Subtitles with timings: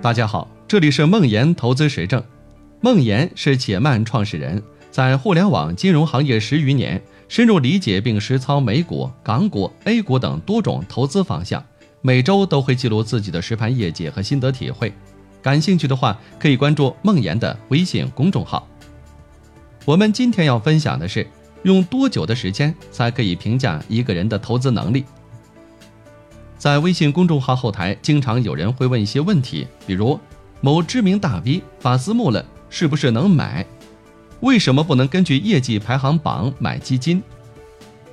[0.00, 2.22] 大家好，这里是梦岩投资实证。
[2.80, 4.62] 梦岩是且慢创始人，
[4.92, 11.62] 在互联网金融行业十余年，深入理解并实操美股、港股、A 股等多种投资方向。
[12.00, 14.92] 每周都会记录自己的实盘业绩和心得体会。
[15.42, 18.68] 感兴趣的话，可以关注梦岩的微信公众号。
[19.84, 21.26] 我们今天要分享的是，
[21.64, 25.04] 用多久的时间才可以评价一个人的投资能力？
[26.58, 30.18] 在微信公众号后台，经常有人会问一些问题，比如
[30.60, 33.64] 某知名大 V 发私募了，是不是能买？
[34.40, 37.22] 为什么不能根据业绩排行榜买基金？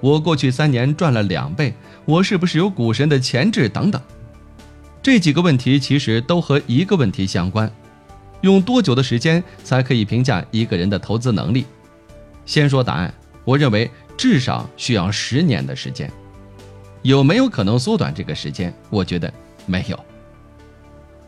[0.00, 3.70] 我过去三年赚了两倍，我是不是有股神的潜质？
[3.70, 4.00] 等等，
[5.02, 7.70] 这几个问题其实都和一个问题相关：
[8.42, 11.64] 用多久的时间才可以评价一个人的投资能力？
[12.44, 13.12] 先说答案，
[13.44, 16.10] 我认为至少需要十年的时间。
[17.06, 18.74] 有没有可能缩短这个时间？
[18.90, 19.32] 我觉得
[19.64, 19.96] 没有。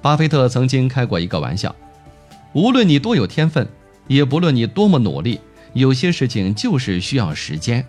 [0.02, 1.72] 巴菲特曾经开过一个玩笑：
[2.52, 3.64] 无论你多有天分，
[4.08, 5.38] 也不论你多么努力，
[5.74, 7.86] 有些事情就是需要时间。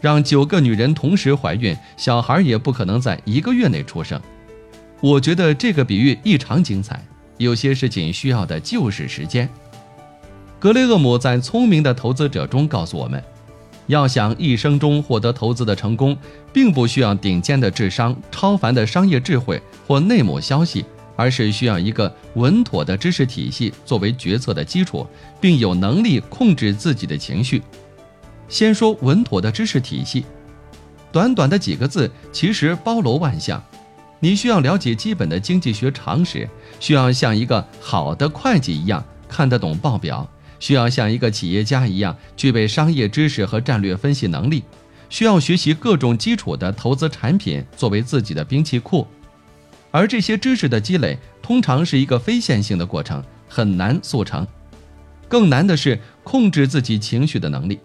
[0.00, 4.18] 让九个女人同时怀孕，小孩也不可能在一个月内出生。
[5.02, 7.04] 我觉得这个比喻异常精彩。
[7.36, 9.46] 有些事情需要的就是时间。
[10.58, 13.22] 格雷厄姆在《聪明的投资者》中告诉我们。
[13.90, 16.16] 要想一生中获得投资的成功，
[16.52, 20.84] 并不需要顶尖的智商、超凡的商业智慧或内幕消息，
[21.16, 25.06] 而是需要一个稳妥的知识体系作为决策的基础，
[25.40, 27.62] 并有能力控制自己的情绪。
[28.48, 30.24] 先说稳妥的知识体系，
[31.12, 33.62] 短短的几个字，其实包罗万象。
[34.20, 40.28] 你需要了解基本的经济学常识，需要像一个好的会计一样看得懂报表。
[40.60, 44.62] 需要像一个企业家一样具备商业知识和战略分析能力，
[45.08, 49.04] 需要学习各种基础的投资产品作为自己的兵器库，
[49.90, 54.46] 而这些知识的积累通常是一个非线性的过程，很难速成。
[55.26, 57.80] 更难的是控制自己情绪的能力。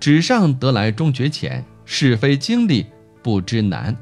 [0.00, 2.86] 纸上得来终觉浅，是非经历
[3.22, 3.96] 不知难。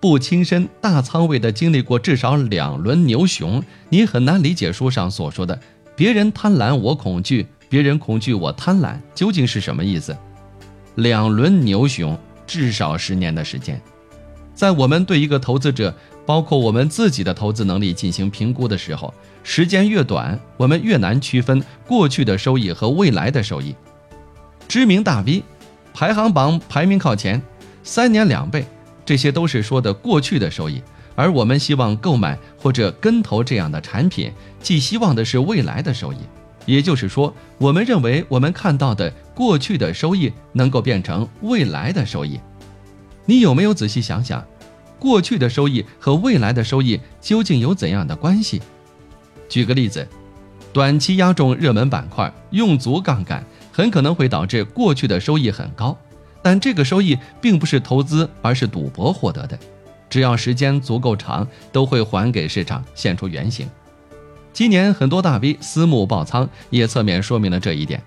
[0.00, 5.58] 不亲身大仓位的经历过至少两轮牛熊，你很难理解书上所说的。
[5.98, 10.16] 别人贪婪，我恐惧；别人恐惧，我贪婪，究竟是什么意思？
[10.94, 12.16] 两轮牛熊，
[12.46, 13.82] 至少十年的时间，
[14.54, 15.92] 在我们对一个投资者，
[16.24, 23.74] 包括我们自己的投资能力进行评估的时候，时间越短，我们越难区分过去的收益和未来的收益。
[24.68, 25.42] 知名大 V，
[25.92, 27.42] 排行榜排名靠前，
[27.82, 28.64] 三年两倍，
[29.04, 30.80] 这些都是说的过去的收益。
[31.18, 34.30] 而我们希望购买或者跟投这样的产品，
[34.62, 36.18] 寄希望的是未来的收益。
[36.64, 42.38] 也就是说，我们认为我们看到的过去的收益能够变成未来的收益。
[43.24, 44.46] 你有没有仔细想想，
[45.00, 48.62] 过去的收益和未来的收益究竟有怎样的关系？
[49.48, 50.06] 举个例子，
[50.72, 55.98] 短期压中热门板块，用足杠杆，很可能会导致过去的收益很高，
[56.42, 59.58] 但这个收益并不是投资，而是赌博获得的。
[60.08, 63.68] 只要时间足够长，都会还给市场现出原形。
[64.52, 68.02] 今年很多大 V 私募爆仓，也侧面说明了这一点。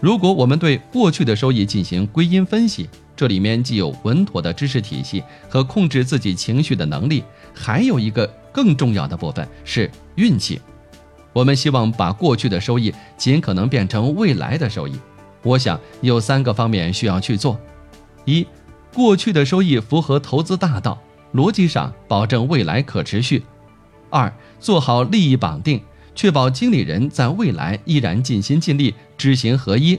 [0.00, 10.60] 如果我们对过去的收益进行归因分析，这里面既有稳妥的知识体系和控制自己情绪的能力，还有一个更重要的部分是运气。
[11.32, 14.98] 我们希望把过去的收益尽可能变成未来的收益，
[15.42, 17.58] 我想有三个方面需要去做：
[18.24, 18.46] 一，
[18.94, 20.98] 过去的收益符合投资大道。
[21.32, 23.42] 逻辑上保证未来可持续。
[24.10, 25.80] 二，做好利益绑定，
[26.14, 29.98] 确保经理人在未来依然尽心尽力知行合一。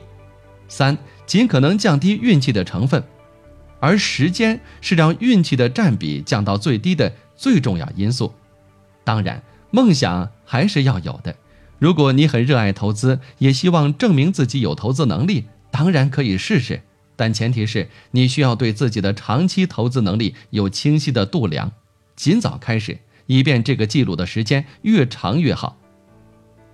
[0.68, 3.04] 三，尽可能降低运气的成分，
[3.80, 8.34] 而时间是让运气的占比降到最低的最重要因素。
[9.04, 11.36] 当然，梦想还是要有的。
[11.80, 16.82] 如果你很热爱投资，也希望证明自己有投资能力，当然可以试试。
[17.22, 21.72] 但前提是你需要对自己的长期投资能力有清晰的度量，
[22.16, 22.98] 尽早开始，
[23.28, 25.78] 以便这个记录的时间越长越好。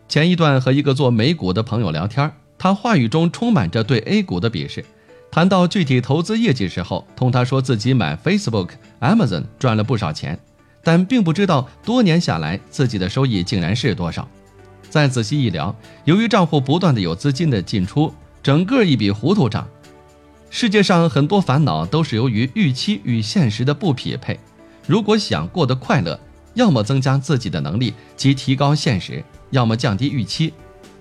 [0.07, 4.85] 前一段和一个做美股的朋友聊天，他话语中充满着对 A 股的鄙视。
[5.29, 8.69] 谈到具体投资业绩时候，同他说自己买 Facebook、
[9.01, 10.39] Amazon 赚了不少钱，
[10.81, 14.25] 但并不知道多年下来自己的收益竟然是多少。
[14.89, 19.67] 再仔细一聊，由于账户不断的有资金的进出，整个一笔糊涂账。
[20.49, 24.39] 世界上很多烦恼都是由于预期与现实的不匹配。
[24.85, 26.19] 如果想过得快乐，
[26.53, 30.53] 要么增加自己的能力及提高现实，要么降低预期。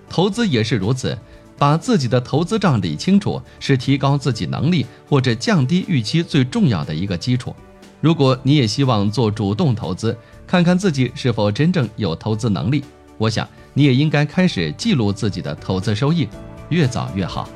[0.08, 1.16] 投资也是如此，
[1.56, 7.54] 把自己的投资账理清楚，是提高自己能力或者降低预期最重要的一个基础。
[8.00, 10.16] 如果你也希望做主动投资，
[10.46, 12.84] 看看自己是否真正有投资能力。
[13.16, 16.28] 我想你也应该开始记录自己的投资收益，
[16.68, 17.48] 越早越好。